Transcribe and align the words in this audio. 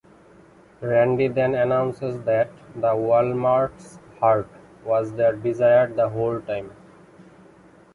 Randy 0.81 1.27
then 1.27 1.53
announces 1.53 2.17
that 2.23 2.49
the 2.75 2.95
Wall-Mart's 2.95 3.99
"heart" 4.19 4.47
was 4.83 5.13
their 5.13 5.35
desires 5.35 5.95
the 5.95 6.09
whole 6.09 6.41
time. 6.41 6.71